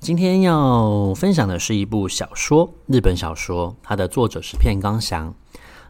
[0.00, 5.34] 今天要分享的是一部小说，日本小说，它的作者是片冈祥。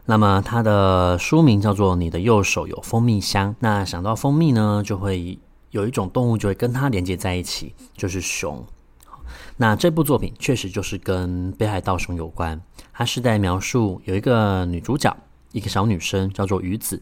[0.05, 3.51] 那么它的书名叫做《你的右手有蜂蜜香》。
[3.59, 5.37] 那想到蜂蜜呢，就会
[5.69, 8.65] 有一种动物就会跟它连接在一起，就是熊。
[9.57, 12.59] 那这部作品确实就是跟北海道熊有关。
[12.91, 15.15] 它是在描述有一个女主角，
[15.51, 17.01] 一个小女生叫做鱼子。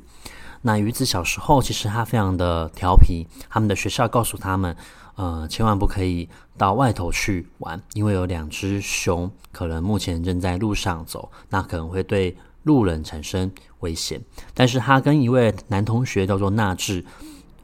[0.63, 4.75] 那鱼子小时候其实她非常的调皮，他们的学校告诉他们。
[5.17, 14.21] 呃，千万不可以到外头去玩，因为有两只熊可能目前正在路上走，那可能会对路人产生危险。
[14.53, 17.03] 但是他跟一位男同学叫做纳智，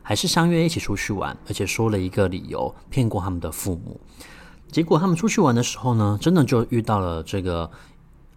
[0.02, 4.02] 还是相约一起出去玩，而且说了一个理由骗过他们的父母。
[4.72, 7.70] 结果他们出去玩的时候呢，真的就遇到了这个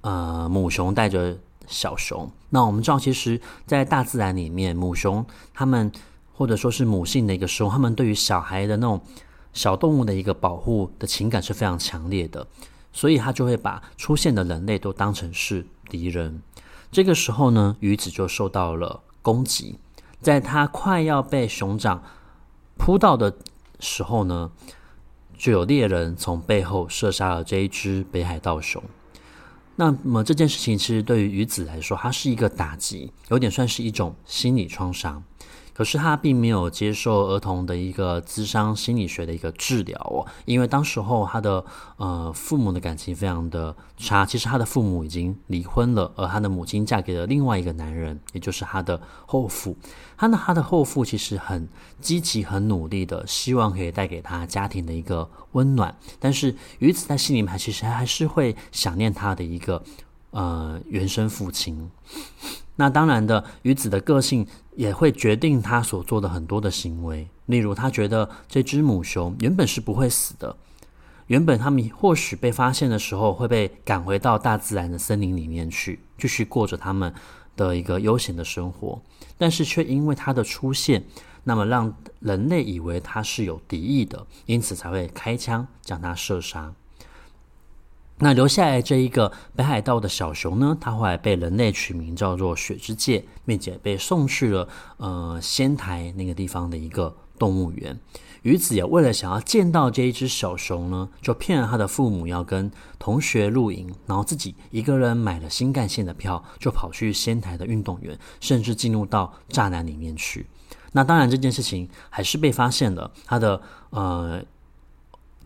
[0.02, 1.34] 呃母熊带着
[1.66, 2.30] 小熊。
[2.50, 5.24] 那我们知道，其实，在大自然里面，母熊
[5.54, 5.90] 他们。
[6.36, 9.00] 或者说是母性的一个时候，他们对于小孩的那种
[9.54, 12.46] 小动物的一个保护的情感是非常强烈的，
[12.92, 16.42] 所以他就会把出现的人类都当成是敌人。
[16.92, 19.78] 这个时候呢，鱼子就受到了攻击，
[20.20, 22.02] 在他快要被熊掌
[22.76, 23.34] 扑到的
[23.80, 24.52] 时候呢，
[25.38, 28.82] 就有猎人从背后射杀了这一只北海道熊。
[29.76, 35.22] 那么这件事情其实对于鱼子来说，它是一个打击，有点算是一种心理创伤。
[35.76, 41.62] 可是他并没有接受儿童的一个智商心理学的一个治疗哦，因为当时候他的
[41.98, 49.76] 呃父母的感情非常的差，其实他的父母已经离婚了，而他的母亲嫁给了另外一个男人，也就是他的后父。
[50.16, 51.68] 他的他的后父其实很
[52.00, 59.82] 积极、很努力的，希望可以带给他家庭的一个温暖，但是鱼子在心里面其实还是会想念他的一个
[60.30, 61.90] 呃原生父亲。
[62.76, 67.26] 那当然的，鱼子的个性也会决定他所做的很多的行为。
[67.46, 70.56] 例如，他觉得这只母熊原本是不会死的，
[71.28, 77.14] 原本他们或许被发现的时候会被赶回到大自然的森林里面去，继续过着他们
[77.56, 79.00] 的一个悠闲的生活。
[79.38, 81.04] 但是却因为他的出现，
[81.44, 86.72] 那么让人类以为他是有敌意的，因此才会开枪将他射杀。
[88.18, 94.66] 那留下来这一个北海道的小熊呢，它后来被人类取名叫做雪之介，并且被送去了
[94.96, 97.98] 呃仙台那个地方的一个动物园。
[98.40, 110.46] 鱼子也为了想要见到这一只小熊呢，就骗了他的父母要跟同学露营，然后自己一个人买了新干线的票，就跑去仙台的运动园，甚至进入到栅栏里面去。
[110.92, 113.60] 那当然这件事情还是被发现了，他的
[113.90, 114.42] 呃。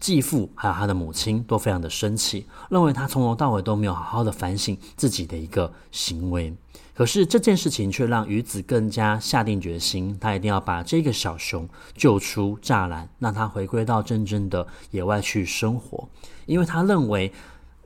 [0.01, 6.53] 继父还有他的母亲都非常的生气，认为他从头到尾都没有好好的反省自己的一个行为。
[6.95, 16.09] 可是这件事情却让鱼子更加下定决心，他一定要把这个小熊救出栅栏，让他回归到真正的野外去生活。
[16.47, 17.33] 因为他认为，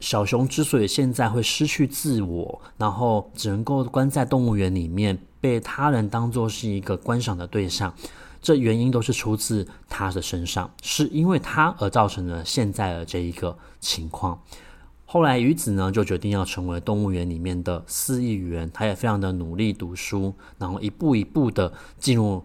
[0.01, 7.95] 小熊之所以现在会失去自我，然后只能够关在动物园里面，被他人当作是一个观赏的对象。
[8.45, 14.39] 这原因都是出自他的身上，是因为他而造成了现在的这一个情况。
[15.07, 22.45] 后来鱼子呢就决定要成为动物园里面的饲育员，他也非常的努力读书，然后一步一步的进入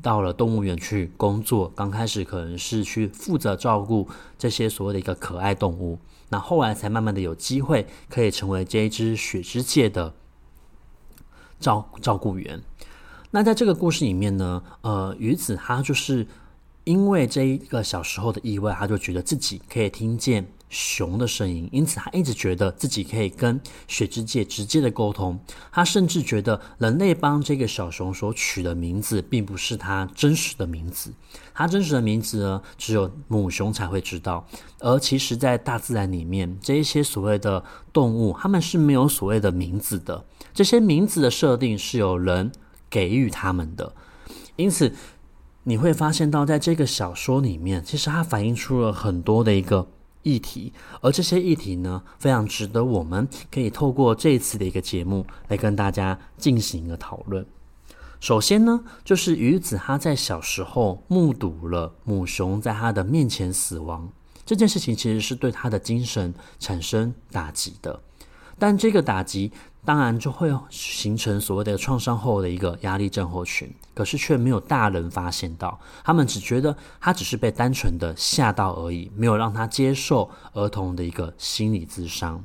[0.00, 1.70] 到了动物园去工作。
[1.76, 5.98] 刚开始可能是去负责照顾这些所谓的一个可爱动物，
[6.30, 10.14] 那后来才慢慢的有机会可以成为这一只雪之介的
[11.60, 12.62] 照照顾员。
[13.34, 16.24] 那在这个故事里面呢，呃，鱼子他就是
[16.84, 25.36] 因为这一个小时候的意外，他就觉得自己可以听见熊的声音，因此他一直觉得自己可以跟雪之界直接的沟通。
[25.72, 31.12] 他甚至觉得人类帮这个小熊所取的名字，并不是他真实的名字，
[31.52, 34.46] 他真实的名字呢，只有母熊才会知道。
[34.78, 40.24] 而其实，在大自然里面，这一些所谓的动物，他们是没有所谓的名字的。
[40.52, 42.52] 这些名字的设定是有人
[42.90, 43.94] 给予他们的，
[44.56, 44.94] 因此
[45.64, 49.86] 你会发现到，在这个小说里面，其实它反映出了很多的一个
[50.22, 57.44] 议题，而这些议题呢，非常值得我们可以透过这一次的一个节目来跟大家进行一个讨论。
[58.20, 64.10] 首先呢，就是鱼子他在小时候目睹了母熊在他的面前死亡，
[64.46, 68.00] 这件事情其实是对他的精神产生打击的。
[68.58, 69.52] 但这个打击
[69.84, 82.42] 当然就会形成所谓的创伤后的一个压力症候群，可是却没有大人发现到，他们只觉得他只是被单纯的吓到而已，没有让他接受儿童的一个心理咨商。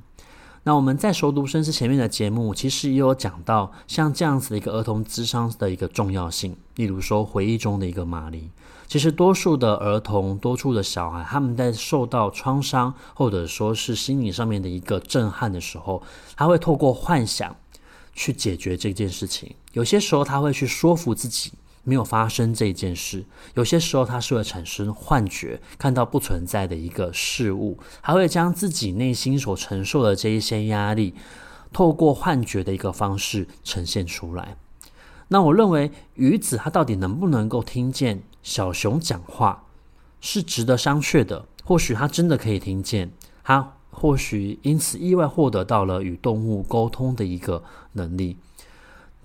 [0.64, 6.56] 那我们在熟读深思前面的节目，其实也有讲到像这样子的一个儿童智商的一个重要性。
[6.76, 8.50] 例如说，回忆中的一个玛丽，
[8.88, 16.04] 其实多数的儿童、多数的小孩，他们在受到创伤或者说是心理上面的一个震撼的时候，
[16.36, 17.56] 他会透过幻想
[18.14, 19.56] 去解决这件事情。
[19.74, 21.54] 有些时候，他会去说服自己。
[21.90, 23.26] 没有发生这件事，
[23.56, 31.16] 有些时候他是会产生幻觉，看到不存在的一个事物，还会将自己内心所承受的这一些压力，
[31.74, 34.56] 透过幻觉的一个方式呈现出来。
[35.30, 39.64] 那我认为鱼子他到底能不能够听见小熊讲话，
[40.22, 41.48] 是值得商榷的。
[41.64, 43.12] 或许他真的可以听见，
[43.44, 47.64] 他或许因此意外获得到了与动物沟通的一个
[47.94, 48.38] 能力。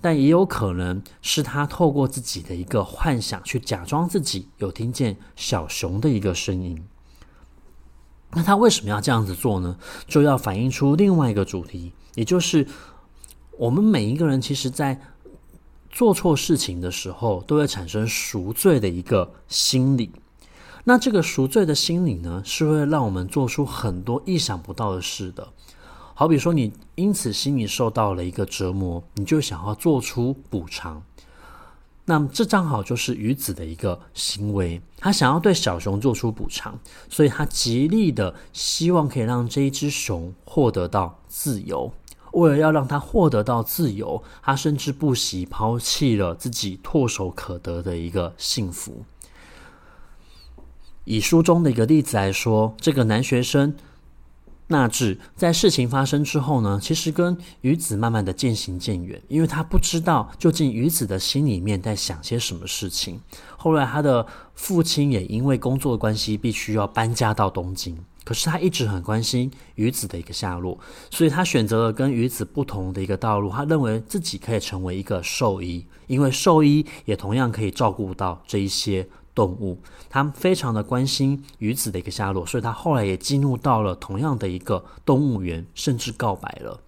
[0.01, 6.83] 但也有可能是他透过自己的一个幻想，去假装自己有听见小熊的一个声音。
[8.31, 9.77] 那他为什么要这样子做呢？
[10.07, 12.67] 就要反映出另外一个主题，也就是
[13.57, 15.01] 我们每一个人其实，在
[15.89, 20.11] 做错事情的时候，都会产生赎罪的一个心理。
[20.83, 25.47] 那这个赎罪的心理呢，是会让我们做出很多意想不到的事的。
[26.17, 31.03] 好比说，你因此心里受到了一个折磨，你就想要做出补偿。
[32.05, 36.79] 那么，这正好就是鱼子的一个行为，他想要对小熊做出补偿，
[37.09, 41.91] 所以他极力的希望可以让这一只熊获得到自由。
[42.31, 49.03] 为了要让他获得到自由，他甚至不惜抛弃了自己唾手可得的一个幸福。
[51.03, 53.75] 以书中的一个例子来说，这个男学生。
[54.67, 63.21] 纳智在事情发生之后呢，其实跟鱼子慢慢的渐行渐远，因为他不知道究竟鱼子的心里面在想些什么事情。
[63.57, 64.25] 后来他的
[64.55, 70.79] 父亲也因为工作的关系，必须要搬家到东京，可是他一直很关心鱼子的一个下落，
[71.11, 73.51] 所以他选择了跟鱼子不同的一个道路。
[73.51, 79.07] 他认为自己可以成为一个兽医，因为兽医也同样可以照顾到这一些。
[79.35, 79.77] 动物，
[80.09, 86.81] 他非常的关心鱼子的一个下落，所以他后来也进入到了同样的一个动物园，甚至告白了。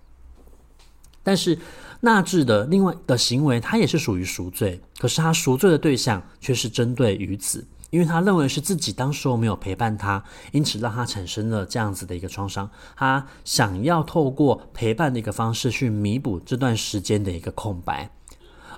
[1.21, 1.59] 但是
[1.99, 10.23] 纳智的另外的行为，他也是属于赎罪，可是他赎罪的对象却是针对鱼子，因为他认为是自己当时候没有陪伴他，
[10.53, 12.69] 因此让他产生了这样子的一个创伤。
[12.95, 18.09] 他想要透过陪伴的一个方式去弥补这段时间的一个空白。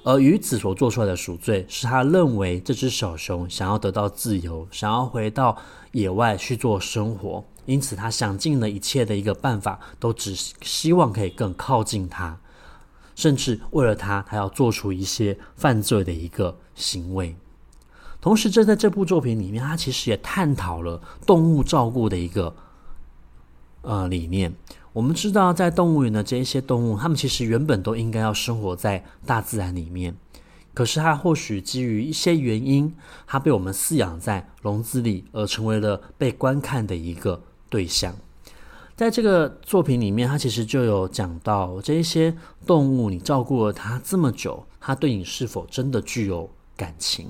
[0.03, 5.57] 而鱼子所做出来的赎罪，是他认为这只小熊想要得到自由，想要回到
[5.91, 12.37] 野外去做生活，因此他想尽了一切的一个办法，都只希望可以更靠近它，
[13.15, 17.35] 甚至为了它，他要做出一些犯罪的一个行为。
[18.21, 22.55] 同时，这在这部作品里面，他其实也探讨了动物照顾的一个
[23.81, 24.53] 呃理念。
[24.93, 30.15] 我们知道，在动物园的这一些动物，它们其实原本都应该要生活在大自然里面。
[30.73, 32.95] 可是，它或许基于一些原因，
[33.27, 38.15] 它被我们饲养在笼子里，而成为了被观看的一个对象。
[38.95, 47.27] 在这个作品里面，它其实就有讲到这一些动物，你照顾了它这么久，它对你是否真的具有感情？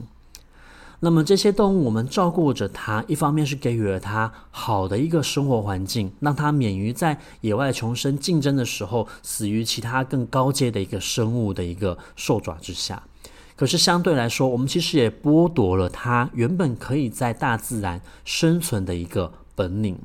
[1.02, 13.02] 那么这些动物，我们照顾着它，一方面是给予了它好的一个生活环境，让它免于在野外求生竞争的时候死于其他更高阶的一个生物的一个兽爪之下。
[13.56, 19.98] 可是相对来说，我们其实也剥夺了它原本可以在大自然生存的一个本领。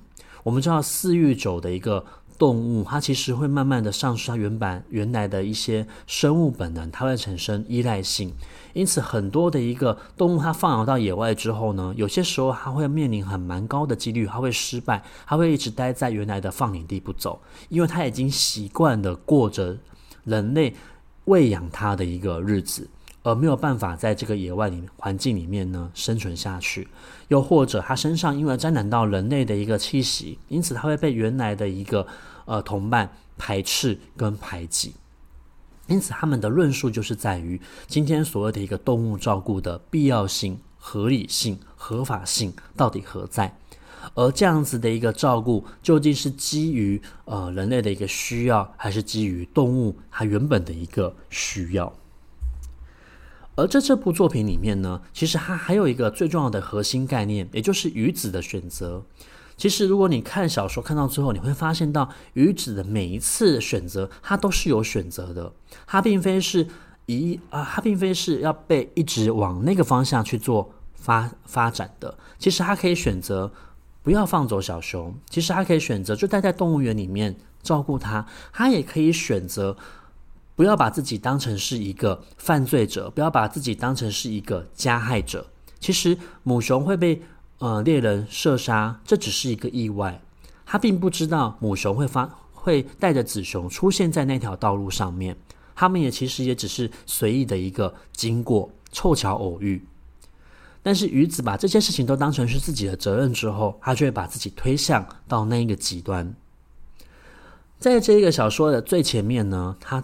[0.42, 2.04] 我们知道饲育久的一个
[2.38, 8.32] 动物，它其实会慢慢的丧失它原本原来的一些生物本能，它会产生依赖性。
[8.72, 19.76] 因此，很多的一个动物，它放养到野外之后呢，有些时候它会面临很蛮高的几率，它会失败，它会一直待在原来的放领地不走，因为它已经习惯了过着
[20.24, 20.74] 人类
[21.26, 22.88] 喂养它的一个日子，
[23.24, 26.86] 而没有办法在这个野外里环境里面呢生存下去。
[27.28, 32.06] 又或者，它身上因为沾染到人类的一个气息，因此它会被原来的一个
[32.44, 34.94] 呃同伴排斥跟排挤。
[35.88, 43.56] 因此，他们的论述就是在于今天所谓的一个动物照顾的必要性、合理性、合法性到底何在？
[44.14, 51.90] 而这样子的一个照顾，究竟是基于呃人类的一个需要，还是基于动物它原本的一个需要？
[53.56, 59.04] 而在这部作品里面呢，其实它还有一个最重要的核心概念，也就是鱼子的选择。
[59.56, 65.52] 其实，如果你看小说看到最后，你会发现到鱼子的每一次选择，他都是有选择的。
[65.86, 66.66] 他并非是
[67.06, 72.18] 一啊，他并非是要被一直往那个方向去做发发展的。
[72.36, 73.52] 其实，他可以选择
[74.02, 75.14] 不要放走小熊。
[75.30, 78.26] 其实，他可以选择就待在动物园里面照顾他。
[78.52, 79.76] 他也可以选择
[80.56, 85.46] 不要把自己当成是一个犯罪者，不要把自己当成是一个加害者。
[85.80, 87.22] 其实，母熊会被。
[87.58, 90.20] 呃，猎人射杀，这只是一个意外。
[90.66, 95.34] 他并不知道母熊会发会带着子熊出现在那条道路上面。
[95.74, 99.82] 他们也其实也只是随意的一个经过，凑巧偶遇。
[100.82, 106.34] 但是鱼子把这些事情都当成是自己的责任之后，他就会把自己推向到那一个极端。
[107.78, 110.02] 在这个小说的最前面呢，他。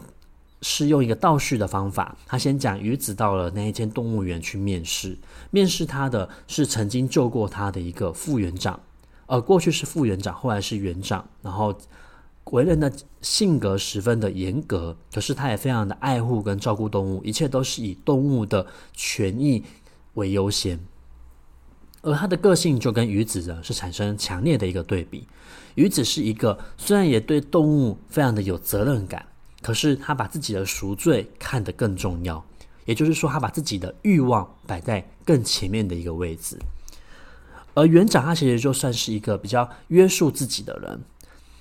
[0.62, 5.16] 是用一个倒叙的方法，他先讲鱼子到了那一间动物园去面试，
[5.50, 8.78] 面试他的是曾经救过他的一个副园长，
[9.26, 11.74] 呃，过去是副园长，后来是园长，然后
[12.44, 19.64] 为人的性格十分的严格，可是他也非常的爱护跟照顾动物，一切都是以动物的权益
[20.14, 20.78] 为优先，
[22.02, 25.26] 而他的个性就跟鱼子的是产生强烈的一个对比，
[25.74, 29.24] 鱼子是一个虽然也对动物非常的有责任感。
[29.62, 32.44] 可是他把自己的赎罪看得更重要，
[32.86, 36.58] 也就是说，他把自己的欲望摆在更前面的一个位置。
[37.74, 41.00] 而园长他其实就算是一个比较约束自己的人，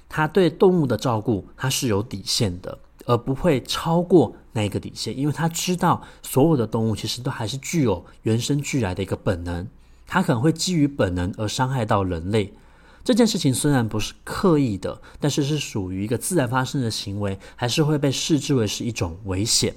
[0.08, 9.68] 他对动物的照顾他是有底线的，而不会超过那一个底线，因为他知道所有的动物其实都还是具有原生俱来的一个本能，
[10.08, 12.54] 他可能会基于本能而伤害到人类。
[13.04, 19.76] 这件事情虽然不是刻意的，但是是属于一个自然发生的行为，还是会被视之为是一种危险。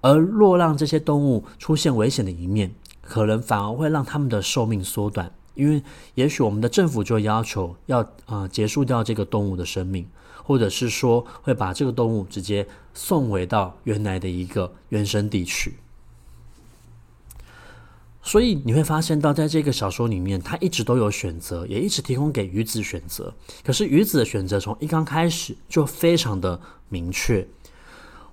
[0.00, 5.82] 而若让这些动物出现危险的一面，可能反而会让他们的寿命缩短，因为
[6.14, 10.06] 也许我们的政府就要求要呃结束掉这个动物的生命，
[10.42, 15.74] 或者是说会把这个动物直接送回到原来的一个原生地区。
[18.24, 23.34] 所以你会发现到，在这个小说里面，他一直都有选择，也一直提供给鱼子选择。
[23.64, 27.46] 可是鱼子的选择从一刚开始就非常的明确。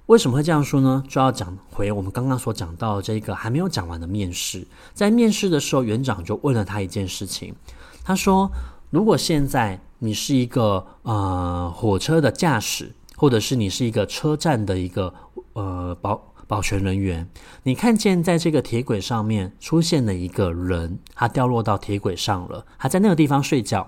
[0.06, 1.04] 为什么会这样说呢？
[1.08, 4.66] 就要讲回我们刚刚所讲到这个还没有讲完的面试。
[4.94, 7.56] 在面试的时候，园长就问了他一件事情。
[8.04, 8.52] 他说
[8.92, 15.14] ：“如果现在你是一个呃火车的驾驶，或者是你是一个车站的一个
[15.54, 17.30] 呃保。”保全人员，
[17.62, 23.88] 你看见在这个铁轨上面出现了一个人，他掉落到铁轨上了，他在那个地方睡觉。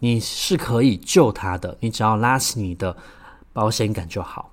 [0.00, 2.94] 你是可以救他的，你只要拉起你的
[3.54, 4.52] 保险杆就好。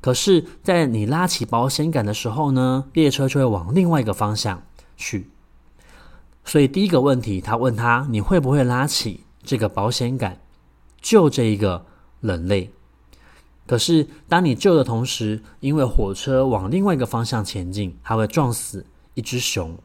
[0.00, 4.62] 可是，在你拉起保险杆的时候呢，列车就会往另外一个方向
[4.96, 5.28] 去。
[6.42, 10.40] 所以第一个问题，他问他，你会不会拉起这个保险杆
[11.02, 11.84] 救这一个
[12.20, 12.72] 人类？
[13.66, 19.78] 可是，当你救的同时，因为火车往另外一个方向前进，还会撞死一只熊。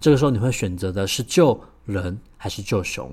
[0.00, 3.12] 这个时候，你会选择的是救人还是救熊？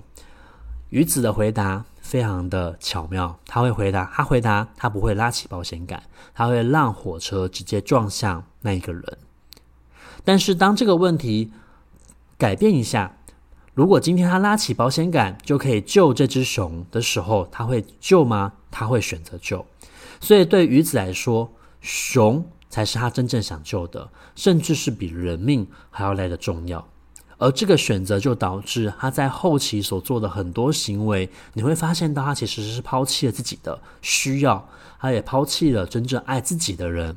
[0.89, 9.17] 鱼子的回答非常的巧妙，他会回答，他回答他不会拉起保险杆，他会让火车直接撞向那一个人。
[10.23, 11.51] 但是，当这个问题
[12.37, 13.17] 改变一下，
[13.73, 18.51] 如果今天他拉起保险杆就可以救这只熊的时候，他会救吗？
[18.69, 19.65] 他会选择救。
[20.19, 21.49] 所以，对鱼子来说，
[21.79, 26.85] 熊才是他真正想救的，甚至是比人命还要来得重要。
[27.37, 34.67] 而这个选择就导致他在后期所做的很多行为，你会发现到他其实是抛弃了自己的需要，
[34.99, 37.15] 他也抛弃了真正爱自己的人。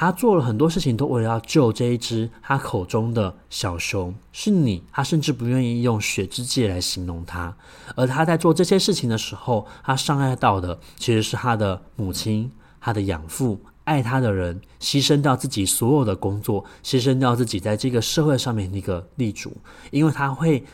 [0.00, 4.14] 他做了很多事情，都为了要救这一只他口中的小熊。
[4.32, 7.54] 是你，他甚至不愿意用血之戒来形容他。
[7.94, 19.54] 而他在做这些事情的时候，他伤害到的其实是他的母亲、他的养父、爱他的人，牺牲掉自己所有的工作，牺牲掉自己在这个社会上面的一个立足，
[19.90, 20.64] 因为他会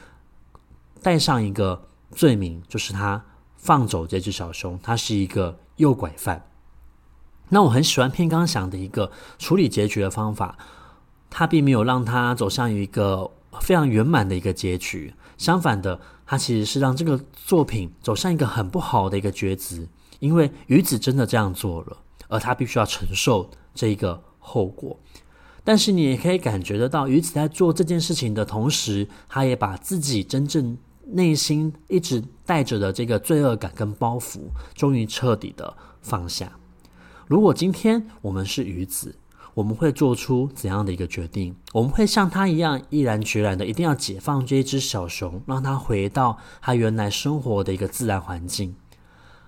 [1.03, 3.21] 带上一个罪名，就是他
[3.57, 6.41] 放走这只小熊，他是一个诱拐犯。
[7.49, 10.57] 那我很喜欢片冈想的一个处理结局的方法，
[11.31, 19.87] 他并没有让他走向一个非常圆满的一个结局，相反的，他其实是让这个作品走向一个很不好的一个抉择，
[20.19, 21.97] 因为鱼子真的这样做了，
[22.29, 24.99] 而他必须要承受这一个后果。
[25.63, 30.77] 但是你也可以感觉得到，鱼子在做这件事情的同时，他也把自己真正
[31.07, 34.41] 内心一直带着的这个罪恶感跟包袱，
[34.75, 36.53] 终于彻底的放下。
[37.27, 39.17] 如果今天我们是鱼子，
[39.53, 41.57] 我们会做出怎样的一个决定？
[41.73, 48.77] 我们会像他一样毅然决然的，一定要解放这一只小熊，让它回到它原来生活的一个自然环境，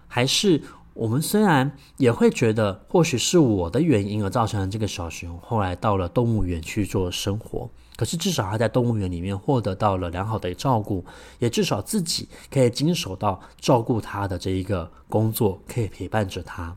[0.08, 0.61] 还是
[0.92, 11.04] 我们虽然也会觉得，或许是我的原因而造成了这个小熊后来到了动物园去做生活，可是至少它在动物园里面获得到了良好的照顾，
[11.38, 16.76] 也至少自己可以经手到照顾它的这一个工作，可以陪伴着它。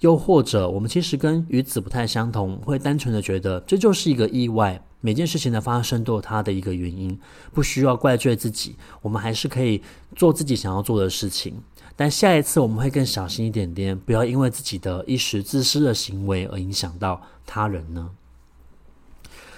[0.00, 7.18] 又或者，我们其实跟鱼子不太相同，会单纯的觉得这就是一个意外，每件事情的发生都有它的一个原因，
[7.52, 9.82] 不需要怪罪自己，我们还是可以
[10.14, 11.60] 做自己想要做的事情。
[11.96, 18.10] 但下一次我们会更小心一点点，不要因为自己的一时自私的行为而影响到他人呢。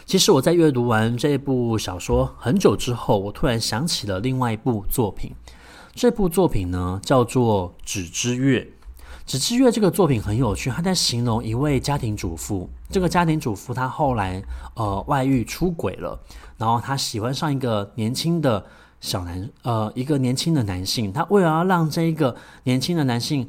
[0.07, 5.33] 其实我在阅读完这部小说很久之后，我突然想起了另外一部作品，
[5.95, 8.61] 这部作品呢叫做《纸之月》。
[9.31, 12.69] 《纸之月》这个作品很有趣，他在形容一位家庭主妇。
[12.89, 14.43] 这个家庭主妇她后来
[14.75, 16.19] 呃外遇出轨了，
[16.59, 18.67] 然后她喜欢上一个年轻的
[19.01, 21.13] 小男呃一个年轻的男性。
[21.13, 22.35] 她为了要让这一个
[22.65, 23.49] 年轻的男性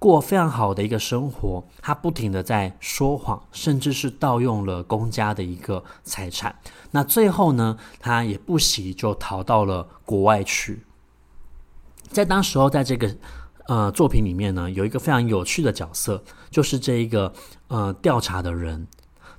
[0.00, 6.56] 过非常好的一个生活，她不停地在说谎，甚至是盗用了公家的一个财产。
[6.90, 10.82] 那最后呢，她也不惜就逃到了国外去。
[12.08, 13.14] 在当时候，在这个。
[13.70, 17.32] 呃，作品里面呢，有一个非常有趣的角色，就是这一个
[17.68, 18.84] 呃调查的人。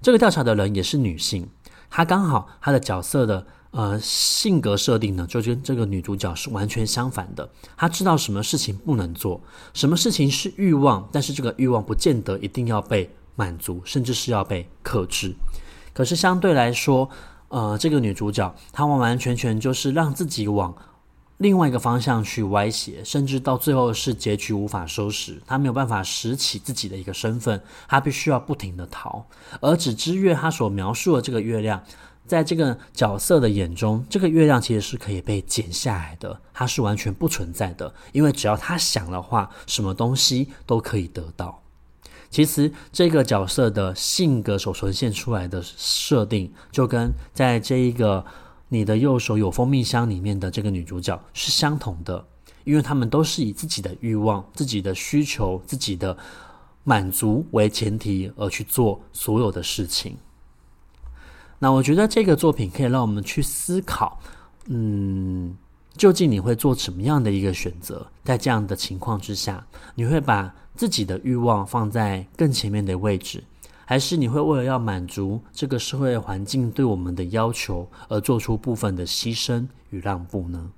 [0.01, 1.49] 这个调查的人也是女性，
[1.89, 7.49] 她刚好她的角色的呃性格设定呢，就跟这个女主角是完全相反的。
[7.75, 9.41] 她知道什么事情不能做，
[9.73, 15.35] 什么事情是欲望，但是这个欲望不见得一定要被满足，甚至是要被克制。
[15.93, 17.09] 可是相对来说，
[17.49, 20.73] 呃，这个女主角她完完全全就是让自己往。
[21.41, 29.25] 另外一个方向去歪斜，甚至到最后是结局无法收拾，他没有办法拾起自己的一个身份，他必须要不停地逃。
[29.59, 31.83] 而纸之月他所描述的这个月亮，
[32.27, 41.63] 在这个角色的眼中，这个月亮其实是可以被剪下来的，它是完全不存在的，因为只要他想的话，什么东西都可以得到。
[42.29, 48.23] 其实这个角色的性格所呈现出来的设定，就跟在这一个。
[48.73, 52.25] 你的右手有蜂蜜箱里面的这个女主角是相同的，
[52.63, 56.17] 因为他们都是以自己的欲望、自己的需求、自己的
[56.85, 60.15] 满足为前提而去做所有的事情。
[61.59, 64.17] 那我觉得这个作品可以让我们去思考，
[64.67, 65.53] 嗯，
[65.97, 68.07] 究竟你会做什么样的一个选择？
[68.23, 73.43] 在这样的情况之下，你会把自己的欲望放在更前面的位置？
[73.91, 80.71] 还是你会为了要满足这个社会环境对我们的要求而做出部分的牺牲与让步呢？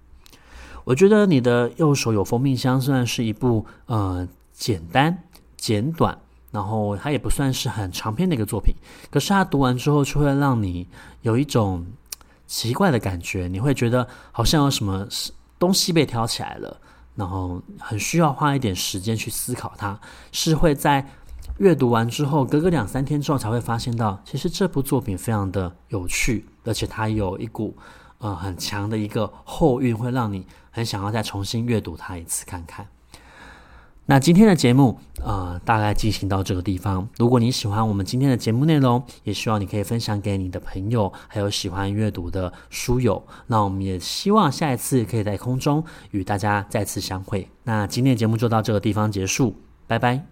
[0.83, 5.15] 我觉得你的右手有蜂蜜香，虽然是一部呃简单
[5.55, 6.17] 简短，
[6.49, 8.73] 然后它也不算是很长篇的一个作品，
[9.11, 10.87] 可是它读完之后，却会让你
[11.21, 11.85] 有一种
[12.47, 15.07] 奇怪的感觉，你会觉得好像有什么
[15.59, 16.81] 东西被挑起来了，
[17.13, 19.99] 然后很需要花一点时间去思考它，
[20.31, 21.07] 是会在。
[21.57, 27.75] 阅读完之后，隔个两三天之后才会发现到，其实这部作品非常的有趣，而且它有一股
[28.17, 32.87] 呃很强的一个后韵，会让你很想要再重新阅读它一次看看。
[34.05, 37.07] 那今天的节目呃大概进行到这个地方。
[37.17, 43.25] 如果你喜欢我们今天的节目内容，也希望你可以分享给你的朋友，还有喜欢阅读的书友。
[43.47, 47.47] 那我们也希望下一次可以在空中与大家再次相会。
[47.63, 49.55] 那今天的节目就到这个地方结束，
[49.87, 50.25] 拜拜。